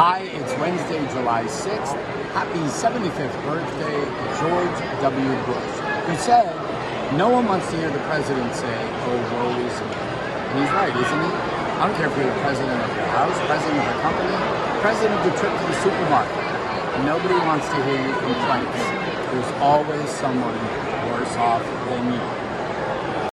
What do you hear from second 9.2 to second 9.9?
woe is